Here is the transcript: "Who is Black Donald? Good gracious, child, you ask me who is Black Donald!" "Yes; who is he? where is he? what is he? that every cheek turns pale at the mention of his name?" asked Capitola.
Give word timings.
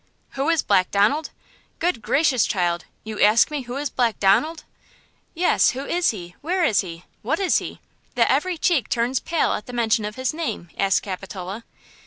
"Who 0.31 0.49
is 0.49 0.63
Black 0.63 0.89
Donald? 0.89 1.29
Good 1.77 2.01
gracious, 2.01 2.47
child, 2.47 2.85
you 3.03 3.21
ask 3.21 3.51
me 3.51 3.61
who 3.69 3.77
is 3.77 3.91
Black 3.91 4.19
Donald!" 4.19 4.63
"Yes; 5.35 5.69
who 5.77 5.85
is 5.85 6.09
he? 6.09 6.33
where 6.41 6.63
is 6.63 6.81
he? 6.81 7.05
what 7.21 7.39
is 7.39 7.59
he? 7.59 7.79
that 8.15 8.31
every 8.31 8.57
cheek 8.57 8.89
turns 8.89 9.19
pale 9.19 9.53
at 9.53 9.67
the 9.67 9.73
mention 9.73 10.03
of 10.03 10.15
his 10.15 10.33
name?" 10.33 10.71
asked 10.75 11.03
Capitola. 11.03 11.65